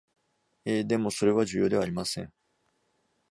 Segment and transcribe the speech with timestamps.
[0.65, 2.33] ええ、でもそれは重要ではありません